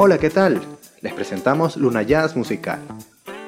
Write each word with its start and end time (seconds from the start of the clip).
Hola, 0.00 0.18
¿qué 0.18 0.30
tal? 0.30 0.62
Les 1.00 1.12
presentamos 1.12 1.76
Luna 1.76 2.02
Jazz 2.02 2.36
Musical. 2.36 2.78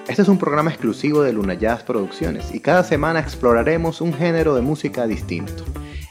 Este 0.09 0.23
es 0.23 0.27
un 0.27 0.37
programa 0.37 0.71
exclusivo 0.71 1.23
de 1.23 1.33
Luna 1.33 1.55
Jazz 1.55 1.85
Producciones 1.85 2.53
y 2.53 2.59
cada 2.59 2.83
semana 2.83 3.21
exploraremos 3.21 4.01
un 4.01 4.13
género 4.13 4.57
de 4.57 4.61
música 4.61 5.07
distinto. 5.07 5.65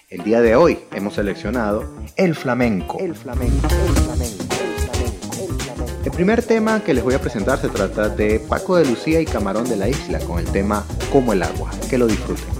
El 0.09 0.23
día 0.23 0.39
de 0.39 0.55
hoy 0.55 0.79
hemos 0.93 1.15
seleccionado 1.15 1.93
el 2.15 2.35
flamenco. 2.35 2.99
El 2.99 3.15
flamenco, 3.15 3.67
el 3.67 3.93
flamenco, 3.95 4.55
el 6.05 6.11
primer 6.11 6.41
tema 6.41 6.85
que 6.85 6.93
les 6.93 7.03
voy 7.03 7.15
a 7.15 7.19
presentar 7.19 7.59
se 7.59 7.67
trata 7.67 8.07
de 8.07 8.39
Paco 8.39 8.77
de 8.77 8.85
Lucía 8.85 9.19
y 9.19 9.25
Camarón 9.25 9.67
de 9.67 9.75
la 9.75 9.89
Isla 9.89 10.19
con 10.19 10.39
el 10.39 10.45
tema 10.45 10.85
Como 11.11 11.33
el 11.33 11.43
agua. 11.43 11.69
Que 11.89 11.97
lo 11.97 12.07
disfruten. 12.07 12.58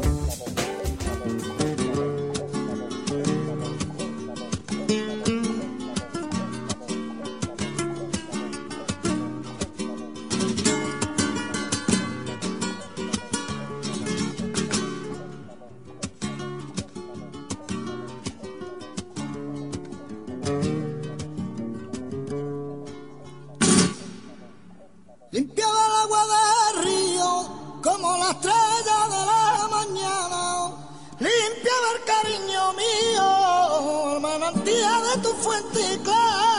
garantía 34.49 35.01
de 35.15 35.21
tu 35.21 35.29
fuente 35.29 35.99
clara. 36.03 36.58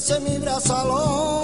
Si 0.00 1.39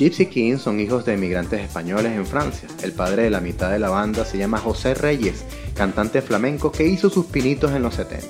Gypsy 0.00 0.24
Kings 0.24 0.62
son 0.62 0.80
hijos 0.80 1.04
de 1.04 1.12
emigrantes 1.12 1.60
españoles 1.60 2.12
en 2.12 2.24
Francia. 2.24 2.66
El 2.82 2.92
padre 2.92 3.24
de 3.24 3.30
la 3.30 3.42
mitad 3.42 3.70
de 3.70 3.78
la 3.78 3.90
banda 3.90 4.24
se 4.24 4.38
llama 4.38 4.56
José 4.56 4.94
Reyes, 4.94 5.44
cantante 5.74 6.22
flamenco 6.22 6.72
que 6.72 6.86
hizo 6.86 7.10
sus 7.10 7.26
pinitos 7.26 7.72
en 7.72 7.82
los 7.82 7.96
70. 7.96 8.26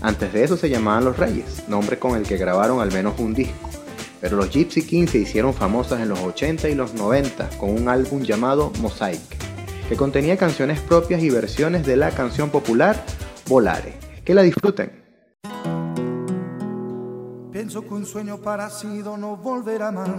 Antes 0.00 0.32
de 0.32 0.44
eso 0.44 0.56
se 0.56 0.70
llamaban 0.70 1.04
Los 1.04 1.16
Reyes, 1.16 1.68
nombre 1.68 1.98
con 1.98 2.16
el 2.16 2.22
que 2.22 2.36
grabaron 2.36 2.80
al 2.80 2.92
menos 2.92 3.18
un 3.18 3.34
disco. 3.34 3.68
Pero 4.20 4.36
los 4.36 4.48
Gypsy 4.48 4.86
Kings 4.86 5.10
se 5.10 5.18
hicieron 5.18 5.54
famosas 5.54 6.00
en 6.00 6.08
los 6.08 6.20
80 6.20 6.68
y 6.68 6.76
los 6.76 6.94
90 6.94 7.50
con 7.58 7.70
un 7.70 7.88
álbum 7.88 8.22
llamado 8.22 8.70
Mosaic, 8.80 9.18
que 9.88 9.96
contenía 9.96 10.36
canciones 10.36 10.78
propias 10.78 11.20
y 11.20 11.30
versiones 11.30 11.84
de 11.84 11.96
la 11.96 12.12
canción 12.12 12.50
popular 12.50 13.04
Volare. 13.48 13.94
Que 14.24 14.34
la 14.34 14.42
disfruten. 14.42 14.92
Pienso 17.50 17.82
que 17.82 17.92
un 17.92 18.06
sueño 18.06 18.38
parecido 18.38 19.16
no 19.16 19.36
volverá 19.36 19.90
más 19.90 20.10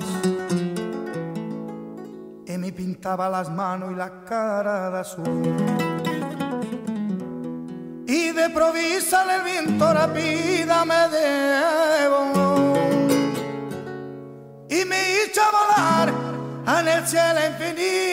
y 2.50 2.57
me 2.57 2.72
pintaba 2.72 3.30
las 3.30 3.50
manos 3.51 3.92
y 3.92 3.96
la 3.96 4.24
cara 4.25 4.90
de 4.90 5.00
azul. 5.00 5.56
Y 8.07 8.31
de 8.31 8.50
provisa 8.50 9.24
el 9.36 9.44
viento 9.44 9.94
rápida 9.94 10.84
me 10.84 11.07
debo 11.10 12.74
y 14.68 14.84
me 14.84 15.12
hizo 15.12 15.42
volar 15.51 16.12
en 16.80 16.88
el 16.88 17.07
cielo 17.07 17.40
infinito. 17.51 18.10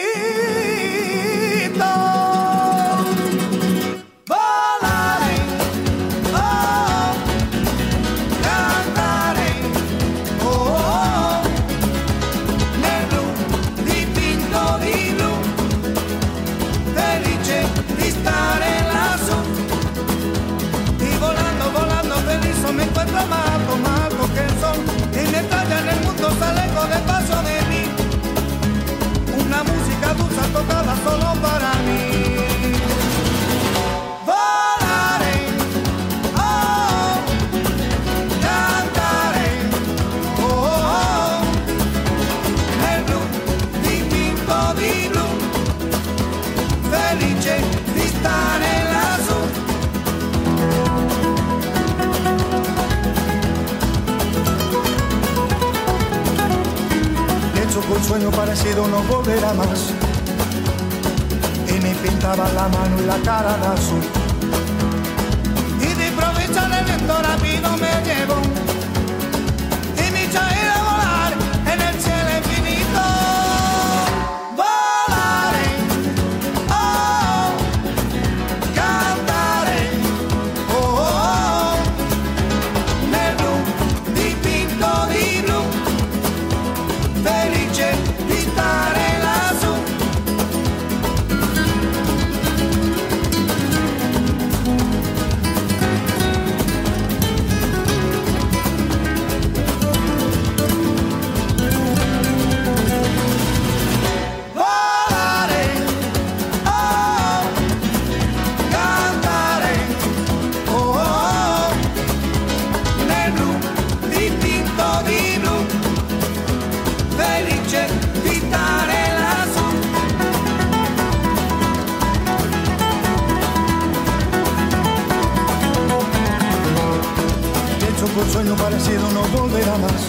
Un 128.19 128.31
sueño 128.31 128.55
parecido 128.55 129.09
no 129.11 129.21
volverá 129.37 129.77
más. 129.77 130.01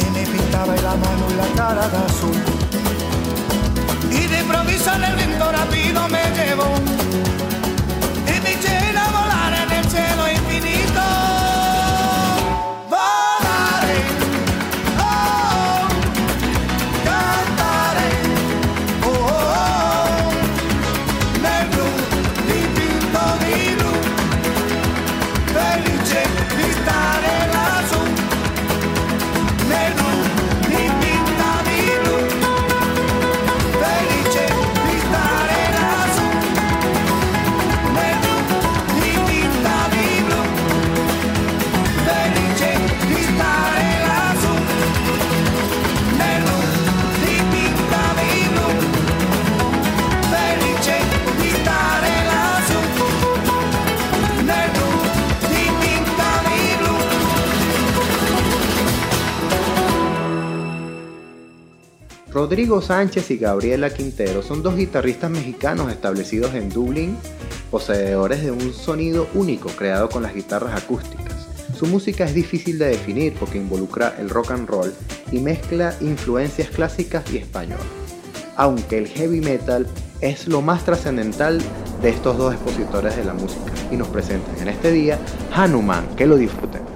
Y 0.00 0.10
me 0.10 0.26
pintaba 0.26 0.74
la 0.76 0.94
mano 0.96 1.26
y 1.30 1.34
la 1.34 1.48
cara 1.56 1.88
de 1.88 1.96
azul. 1.96 2.36
Y 4.10 4.26
de 4.26 4.40
improviso 4.40 4.92
en 4.94 5.04
el 5.04 5.16
viento 5.16 5.50
rápido 5.50 6.08
me 6.08 6.22
llevó 6.36 7.21
Rodrigo 62.32 62.80
Sánchez 62.80 63.30
y 63.30 63.36
Gabriela 63.36 63.90
Quintero 63.90 64.42
son 64.42 64.62
dos 64.62 64.74
guitarristas 64.74 65.30
mexicanos 65.30 65.92
establecidos 65.92 66.54
en 66.54 66.70
Dublín, 66.70 67.18
poseedores 67.70 68.42
de 68.42 68.50
un 68.50 68.72
sonido 68.72 69.28
único 69.34 69.68
creado 69.68 70.08
con 70.08 70.22
las 70.22 70.34
guitarras 70.34 70.82
acústicas. 70.82 71.46
Su 71.78 71.84
música 71.86 72.24
es 72.24 72.32
difícil 72.32 72.78
de 72.78 72.86
definir 72.86 73.34
porque 73.34 73.58
involucra 73.58 74.14
el 74.18 74.30
rock 74.30 74.52
and 74.52 74.66
roll 74.66 74.94
y 75.30 75.40
mezcla 75.40 75.94
influencias 76.00 76.70
clásicas 76.70 77.30
y 77.30 77.36
españolas. 77.36 77.84
Aunque 78.56 78.96
el 78.96 79.08
heavy 79.08 79.40
metal 79.40 79.86
es 80.22 80.48
lo 80.48 80.62
más 80.62 80.86
trascendental 80.86 81.60
de 82.00 82.08
estos 82.08 82.38
dos 82.38 82.54
expositores 82.54 83.14
de 83.14 83.24
la 83.24 83.34
música 83.34 83.72
y 83.90 83.96
nos 83.96 84.08
presentan 84.08 84.58
en 84.58 84.68
este 84.68 84.90
día 84.90 85.18
Hanuman, 85.52 86.16
que 86.16 86.26
lo 86.26 86.36
disfruten. 86.36 86.91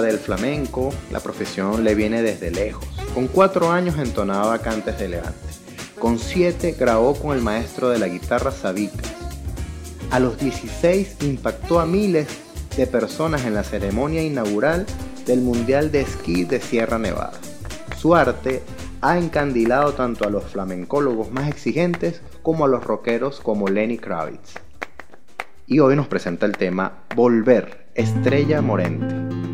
Del 0.00 0.18
flamenco, 0.18 0.92
la 1.10 1.20
profesión 1.20 1.84
le 1.84 1.94
viene 1.94 2.22
desde 2.22 2.50
lejos. 2.50 2.84
Con 3.14 3.28
cuatro 3.28 3.70
años 3.70 3.96
entonaba 3.98 4.58
cantes 4.58 4.98
de 4.98 5.06
elegante. 5.06 5.38
Con 5.98 6.18
siete 6.18 6.76
grabó 6.78 7.14
con 7.14 7.36
el 7.36 7.42
maestro 7.42 7.88
de 7.88 7.98
la 7.98 8.08
guitarra 8.08 8.50
Sabicas. 8.50 9.12
A 10.10 10.20
los 10.20 10.38
16 10.38 11.16
impactó 11.22 11.80
a 11.80 11.86
miles 11.86 12.28
de 12.76 12.86
personas 12.86 13.44
en 13.44 13.54
la 13.54 13.64
ceremonia 13.64 14.22
inaugural 14.22 14.86
del 15.26 15.40
Mundial 15.40 15.90
de 15.90 16.02
Esquí 16.02 16.44
de 16.44 16.60
Sierra 16.60 16.98
Nevada. 16.98 17.38
Su 17.96 18.14
arte 18.14 18.62
ha 19.00 19.18
encandilado 19.18 19.92
tanto 19.92 20.26
a 20.26 20.30
los 20.30 20.44
flamencólogos 20.44 21.30
más 21.30 21.48
exigentes 21.48 22.22
como 22.42 22.64
a 22.64 22.68
los 22.68 22.84
rockeros 22.84 23.40
como 23.40 23.68
Lenny 23.68 23.98
Kravitz. 23.98 24.54
Y 25.66 25.78
hoy 25.80 25.96
nos 25.96 26.08
presenta 26.08 26.46
el 26.46 26.56
tema 26.56 27.04
Volver, 27.14 27.86
Estrella 27.94 28.60
Morente. 28.60 29.53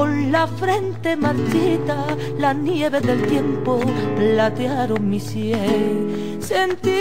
Con 0.00 0.32
la 0.32 0.46
frente 0.46 1.14
marchita, 1.14 2.06
la 2.38 2.54
nieve 2.54 3.02
del 3.02 3.20
tiempo 3.26 3.78
platearon 4.16 5.06
mi 5.06 5.20
sien. 5.20 6.38
Sentir 6.40 6.96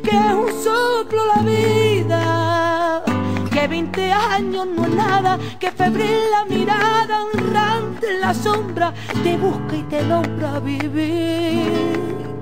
que 0.00 0.10
es 0.10 0.32
un 0.32 0.62
soplo 0.62 1.26
la 1.26 1.42
vida, 1.42 3.02
que 3.50 3.66
20 3.66 4.12
años 4.12 4.64
no 4.64 4.84
es 4.84 4.94
nada, 4.94 5.40
que 5.58 5.72
febril 5.72 6.20
la 6.30 6.44
mirada, 6.44 7.24
errante 7.36 8.14
en 8.14 8.20
la 8.20 8.32
sombra, 8.32 8.94
te 9.24 9.36
busca 9.36 9.74
y 9.74 9.82
te 9.90 10.04
logra 10.04 10.60
vivir 10.60 12.33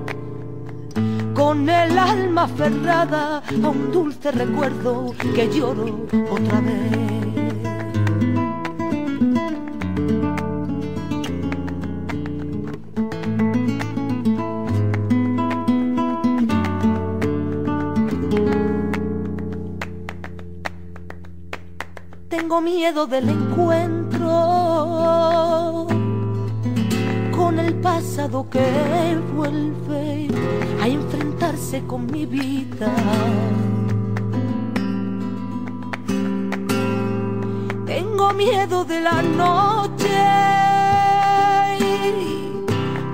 con 1.53 1.69
el 1.69 1.99
alma 1.99 2.43
aferrada 2.45 3.43
a 3.63 3.69
un 3.69 3.91
dulce 3.91 4.31
recuerdo 4.31 5.13
que 5.35 5.47
lloro 5.53 6.07
otra 6.31 6.59
vez. 6.61 7.13
Tengo 22.29 22.61
miedo 22.61 23.05
del 23.05 23.29
encuentro 23.29 23.93
pasado 27.83 28.49
que 28.49 29.19
vuelve 29.35 30.29
a 30.81 30.87
enfrentarse 30.87 31.83
con 31.85 32.05
mi 32.05 32.25
vida. 32.25 32.89
Tengo 37.85 38.33
miedo 38.33 38.85
de 38.85 39.01
la 39.01 39.21
noche 39.21 40.17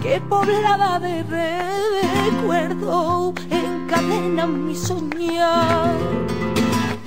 que 0.03 0.21
poblada 0.21 0.99
de 0.99 1.23
recuerdo 1.23 3.33
encadena 3.49 4.45
mi 4.45 4.75
soñar. 4.75 5.95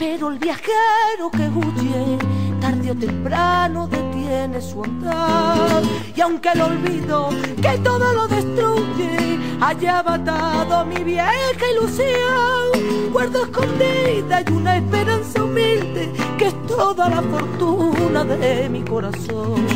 Pero 0.00 0.32
el 0.32 0.40
viajero 0.40 1.30
que 1.30 1.48
huye 1.48 2.18
tarde 2.60 2.90
o 2.90 2.94
temprano 2.96 3.88
detiene 4.32 4.60
su 4.60 4.82
andar. 4.82 5.82
Y 6.16 6.20
aunque 6.20 6.50
el 6.54 6.62
olvido 6.62 7.28
que 7.60 7.78
todo 7.78 8.12
lo 8.12 8.26
destruye 8.28 9.38
haya 9.60 10.02
matado 10.02 10.84
mi 10.86 11.04
vieja 11.04 11.64
ilusión, 11.72 13.12
guardo 13.12 13.44
escondida 13.44 14.42
y 14.46 14.52
una 14.52 14.76
esperanza 14.78 15.44
humilde 15.44 16.12
que 16.38 16.46
es 16.46 16.66
toda 16.66 17.08
la 17.08 17.22
fortuna 17.22 18.24
de 18.24 18.68
mi 18.68 18.82
corazón. 18.82 19.66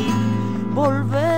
Volver 0.75 1.37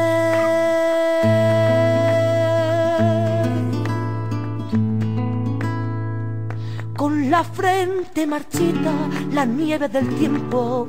con 6.97 7.31
la 7.31 7.45
frente 7.45 8.27
marchita, 8.27 8.93
la 9.33 9.45
nieve 9.45 9.89
del 9.89 10.09
tiempo 10.17 10.89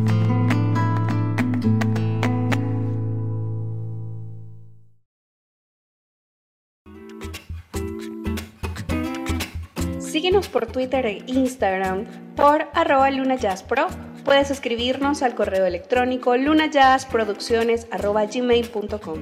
Síguenos 10.21 10.49
por 10.49 10.67
Twitter 10.67 11.03
e 11.07 11.23
Instagram 11.25 12.05
por 12.35 12.67
arroba 12.75 13.09
lunajazzpro. 13.09 13.87
Puedes 14.23 14.51
escribirnos 14.51 15.23
al 15.23 15.33
correo 15.33 15.65
electrónico 15.65 16.37
lunajazzproducciones 16.37 17.87
arroba 17.89 18.25
gmail.com. 18.27 19.19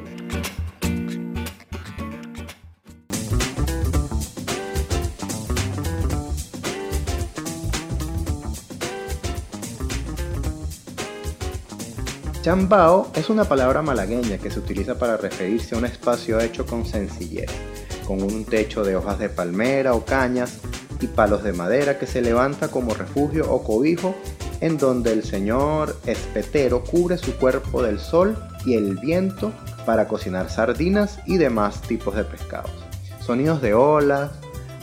Chambao 12.41 13.09
es 13.15 13.29
una 13.29 13.45
palabra 13.45 13.81
malagueña 13.81 14.37
que 14.37 14.51
se 14.51 14.59
utiliza 14.59 14.99
para 14.99 15.15
referirse 15.15 15.75
a 15.75 15.77
un 15.77 15.85
espacio 15.85 16.41
hecho 16.41 16.65
con 16.65 16.85
sencillez, 16.85 17.49
con 18.05 18.21
un 18.21 18.43
techo 18.43 18.83
de 18.83 18.97
hojas 18.97 19.17
de 19.17 19.29
palmera 19.29 19.93
o 19.93 20.03
cañas 20.03 20.59
y 21.01 21.07
palos 21.07 21.43
de 21.43 21.53
madera 21.53 21.97
que 21.97 22.07
se 22.07 22.21
levanta 22.21 22.69
como 22.69 22.93
refugio 22.93 23.51
o 23.51 23.63
cobijo 23.63 24.15
en 24.61 24.77
donde 24.77 25.13
el 25.13 25.23
señor 25.23 25.95
espetero 26.05 26.83
cubre 26.83 27.17
su 27.17 27.35
cuerpo 27.37 27.81
del 27.81 27.99
sol 27.99 28.37
y 28.65 28.73
el 28.73 28.97
viento 28.97 29.51
para 29.85 30.07
cocinar 30.07 30.49
sardinas 30.49 31.19
y 31.25 31.37
demás 31.37 31.81
tipos 31.81 32.15
de 32.15 32.23
pescados. 32.23 32.71
Sonidos 33.21 33.61
de 33.61 33.73
olas, 33.73 34.31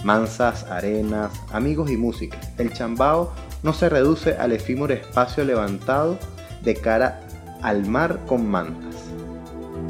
mansas 0.04 0.64
arenas, 0.64 1.32
amigos 1.52 1.90
y 1.90 1.96
música. 1.96 2.38
El 2.58 2.72
chambao 2.72 3.32
no 3.62 3.72
se 3.72 3.88
reduce 3.88 4.36
al 4.36 4.52
efímero 4.52 4.94
espacio 4.94 5.44
levantado 5.44 6.18
de 6.62 6.74
cara 6.74 7.20
al 7.62 7.86
mar 7.86 8.20
con 8.26 8.46
mantas. 8.48 8.94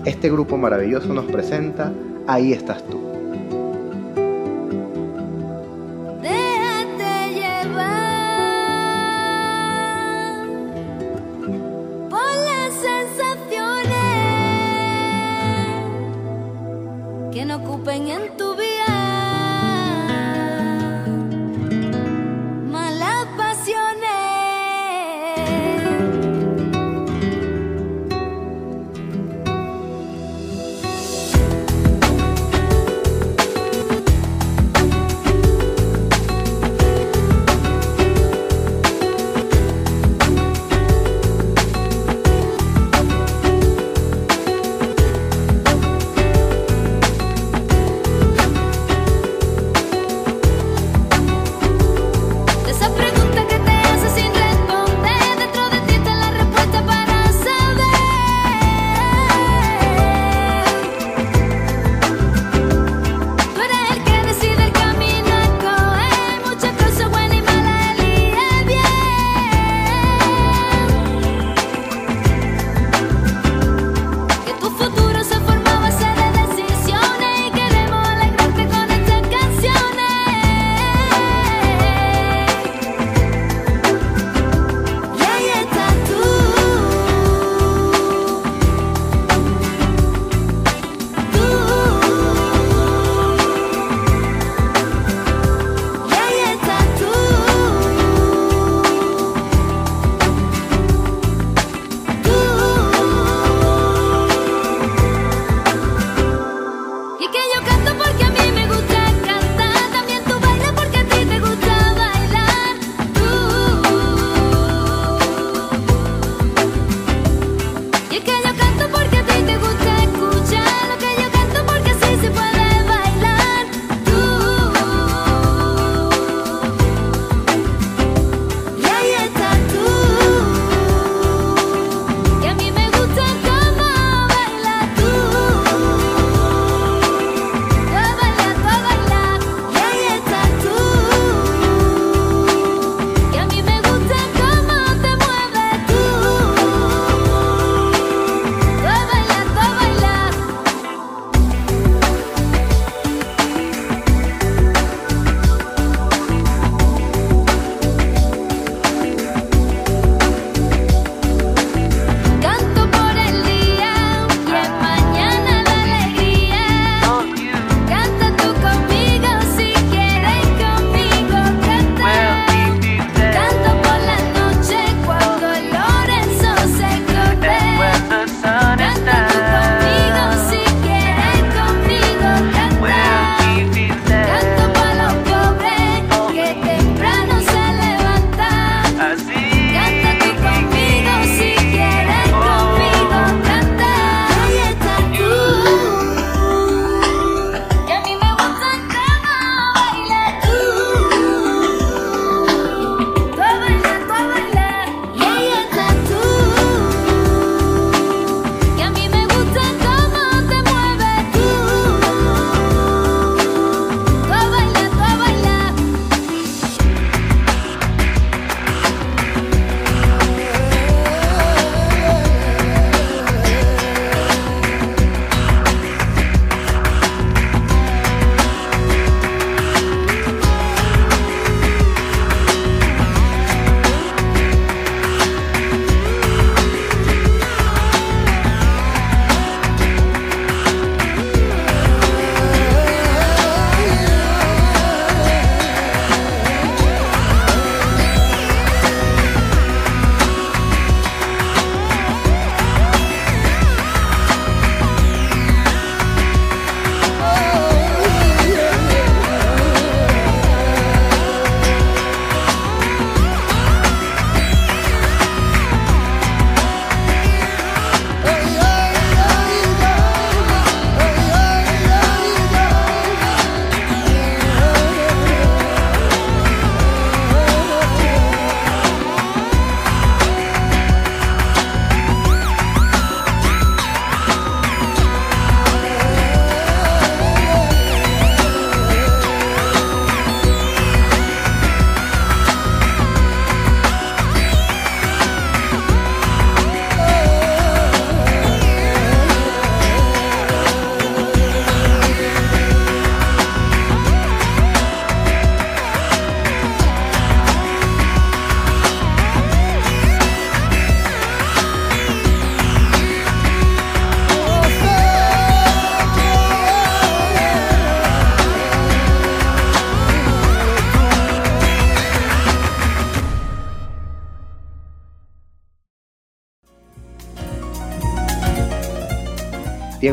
Este 0.05 0.31
grupo 0.31 0.57
maravilloso 0.57 1.13
nos 1.13 1.27
presenta 1.27 1.93
Ahí 2.27 2.53
estás 2.53 2.85
tú. 2.89 3.06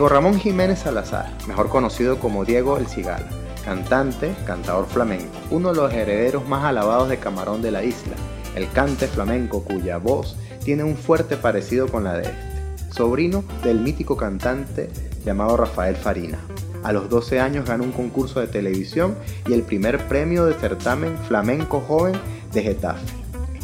Diego 0.04 0.16
Ramón 0.16 0.38
Jiménez 0.38 0.80
Salazar, 0.80 1.32
mejor 1.48 1.70
conocido 1.70 2.20
como 2.20 2.44
Diego 2.44 2.78
El 2.78 2.88
Cigala, 2.88 3.30
cantante, 3.64 4.36
cantador 4.46 4.86
flamenco, 4.86 5.32
uno 5.50 5.70
de 5.70 5.78
los 5.78 5.94
herederos 5.94 6.46
más 6.46 6.66
alabados 6.66 7.08
de 7.08 7.20
Camarón 7.20 7.62
de 7.62 7.72
la 7.72 7.86
isla, 7.86 8.12
el 8.54 8.70
cante 8.70 9.08
flamenco 9.08 9.64
cuya 9.64 10.00
voz 10.00 10.36
tiene 10.62 10.84
un 10.84 10.98
fuerte 10.98 11.38
parecido 11.38 11.88
con 11.88 12.04
la 12.04 12.18
de 12.18 12.24
este, 12.24 12.94
sobrino 12.94 13.46
del 13.64 13.80
mítico 13.80 14.18
cantante 14.18 14.90
llamado 15.24 15.56
Rafael 15.56 15.96
Farina. 15.96 16.38
A 16.84 16.92
los 16.92 17.10
12 17.10 17.40
años 17.40 17.66
ganó 17.66 17.86
un 17.86 17.94
concurso 17.94 18.42
de 18.42 18.48
televisión 18.48 19.16
y 19.48 19.54
el 19.54 19.64
primer 19.64 20.06
premio 20.10 20.44
de 20.44 20.56
certamen 20.56 21.18
flamenco 21.30 21.80
joven 21.80 22.20
de 22.52 22.62
Getafe. 22.62 23.06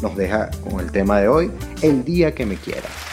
Nos 0.00 0.16
deja 0.16 0.48
con 0.64 0.80
el 0.80 0.90
tema 0.90 1.20
de 1.20 1.28
hoy, 1.28 1.50
El 1.82 2.02
día 2.02 2.34
que 2.34 2.46
me 2.46 2.56
quieras. 2.56 3.09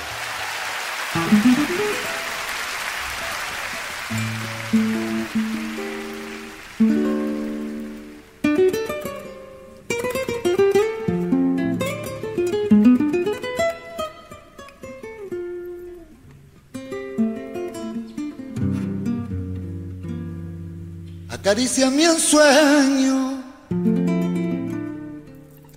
Acaricia 21.68 21.92
mi 21.92 22.06
ensueño, 22.06 23.44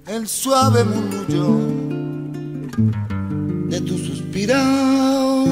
el 0.07 0.29
suave 0.29 0.85
murmullo 0.85 1.59
de 3.69 3.81
tu 3.81 3.99
suspirado. 3.99 5.45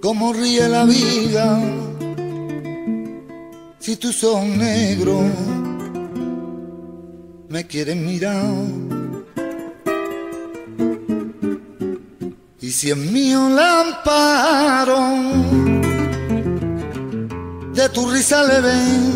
Como 0.00 0.32
ríe 0.32 0.68
la 0.68 0.84
vida 0.84 1.60
si 3.80 3.96
tus 3.96 4.22
ojos 4.22 4.46
negros 4.46 5.24
me 7.48 7.66
quieren 7.66 8.06
mirar. 8.06 8.54
Y 12.60 12.70
si 12.70 12.92
es 12.92 12.96
mío 12.96 13.48
amparo 13.58 15.79
de 17.80 17.88
tu 17.88 18.02
risa 18.10 18.42
le 18.44 18.60
ven 18.60 19.10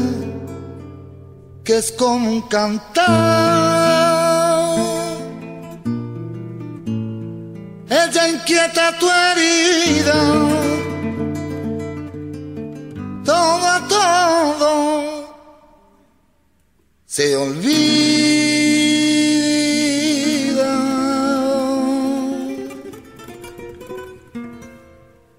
que 1.64 1.77
es 1.79 1.92
como 1.92 2.31
un 2.31 2.42
cantar. 2.42 3.05
Ella 8.03 8.29
inquieta 8.29 8.98
tu 8.98 9.07
herida, 9.11 10.20
todo 13.24 13.66
a 13.77 13.81
todo 13.96 14.70
se 17.05 17.37
olvida. 17.37 17.85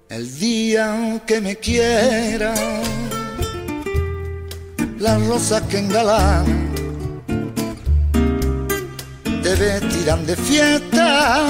El 0.08 0.38
día 0.38 1.22
que 1.26 1.40
me 1.40 1.56
quiera 1.56 2.54
las 5.06 5.24
rosas 5.28 5.62
que 5.70 5.78
engalanan 5.78 6.46
te 9.40 9.54
vestirán 9.54 10.26
de 10.26 10.34
fiesta 10.34 11.46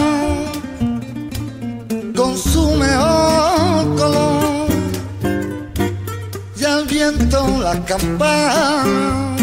con 2.15 2.37
su 2.37 2.65
mejor 2.73 3.97
color. 3.97 4.69
Y 6.61 6.65
al 6.65 6.85
viento 6.85 7.39
la 7.63 7.83
campana 7.87 9.35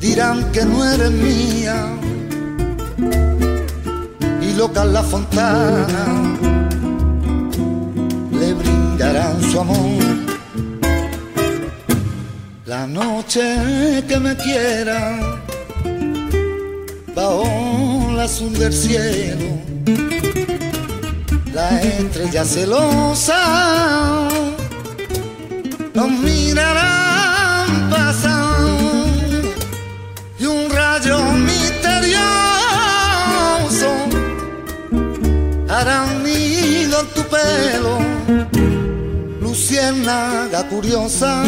dirán 0.00 0.50
que 0.52 0.64
no 0.64 0.76
eres 0.92 1.10
mía. 1.10 1.78
Y 4.46 4.48
loca 4.56 4.82
la 4.86 5.02
fontana 5.02 6.02
le 8.40 8.54
brindarán 8.54 9.42
su 9.50 9.60
amor 9.60 10.17
la 12.68 12.86
noche 12.86 14.04
que 14.06 14.18
me 14.20 14.36
quiera, 14.36 15.18
bajo 17.14 18.12
la 18.14 18.24
azul 18.24 18.52
del 18.52 18.74
cielo, 18.74 19.46
la 21.54 21.80
estrella 21.80 22.44
celosa 22.44 24.28
nos 25.94 26.10
mirarán 26.10 27.88
pasar 27.88 28.68
y 30.38 30.44
un 30.44 30.70
rayo 30.70 31.22
misterioso 31.50 32.20
hará 35.70 36.04
un 36.04 36.26
en 36.26 37.06
tu 37.14 37.22
pelo, 37.32 37.98
luciérnaga 39.40 40.68
curiosa 40.68 41.44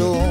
alone. 0.00 0.26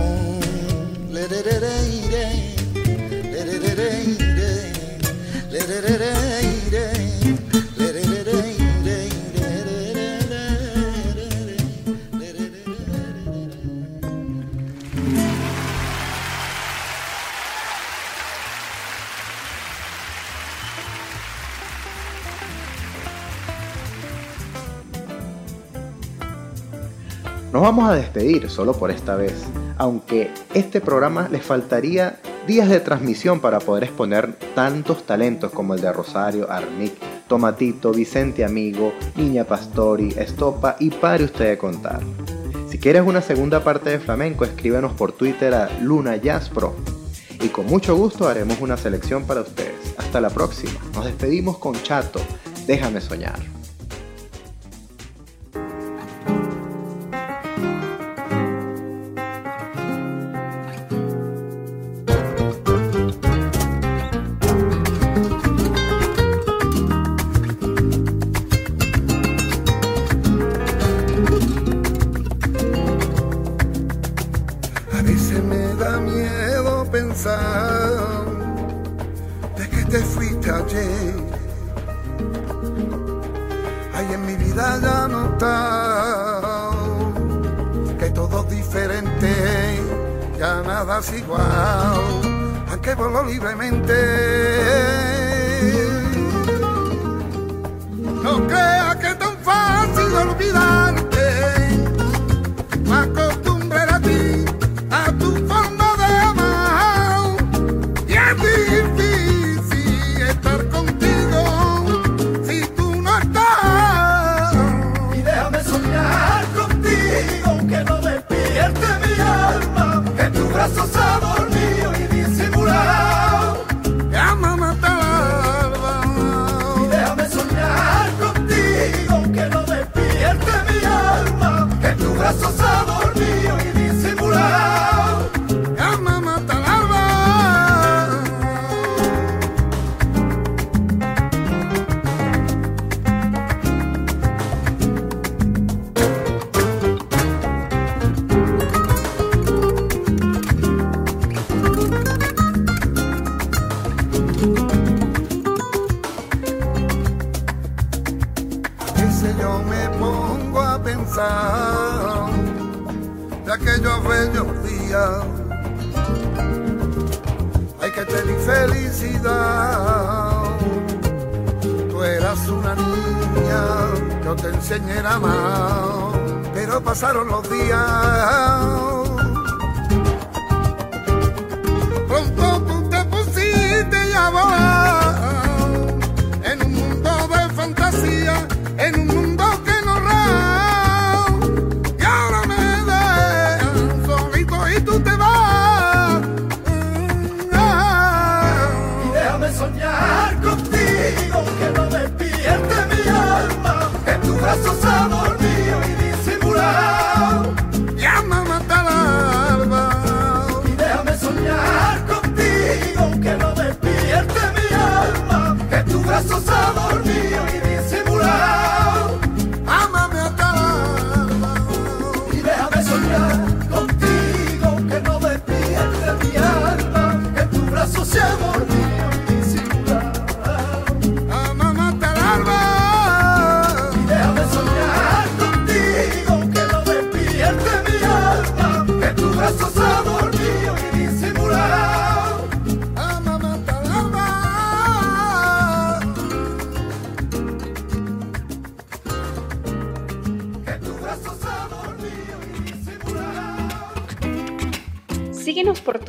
vamos 27.66 27.90
a 27.90 27.96
despedir 27.96 28.48
solo 28.48 28.74
por 28.74 28.92
esta 28.92 29.16
vez, 29.16 29.34
aunque 29.80 30.30
este 30.54 30.82
programa 30.82 31.28
les 31.32 31.42
faltaría 31.42 32.20
días 32.46 32.70
de 32.70 32.80
transmisión 32.80 33.40
para 33.40 33.58
poder 33.58 33.86
exponer 33.86 34.36
tantos 34.54 35.08
talentos 35.08 35.52
como 35.52 35.74
el 35.74 35.82
de 35.82 35.92
Rosario, 35.92 36.52
Arnic, 36.52 36.94
Tomatito, 37.28 37.92
Vicente 37.92 38.46
Amigo, 38.46 38.94
Niña 39.16 39.46
Pastori, 39.46 40.14
Estopa 40.16 40.76
y 40.80 40.92
pare 40.92 41.24
usted 41.24 41.50
de 41.50 41.58
contar. 41.58 42.02
Si 42.70 42.78
quieres 42.78 43.02
una 43.02 43.22
segunda 43.22 43.64
parte 43.64 43.90
de 43.90 44.00
flamenco, 44.00 44.46
escríbenos 44.46 44.94
por 44.94 45.14
Twitter 45.14 45.56
a 45.56 45.68
Luna 45.82 46.18
Jazz 46.18 46.50
Pro. 46.50 46.76
Y 47.42 47.48
con 47.48 47.66
mucho 47.66 47.96
gusto 47.96 48.28
haremos 48.28 48.62
una 48.62 48.78
selección 48.78 49.24
para 49.24 49.42
ustedes. 49.42 49.96
Hasta 49.98 50.22
la 50.22 50.30
próxima. 50.30 50.80
Nos 50.94 51.06
despedimos 51.06 51.58
con 51.58 51.74
Chato. 51.82 52.22
Déjame 52.68 53.02
soñar. 53.02 53.40